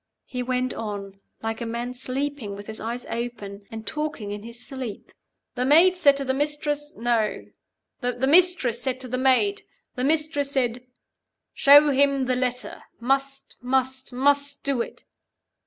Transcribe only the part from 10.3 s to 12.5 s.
said, 'Show him the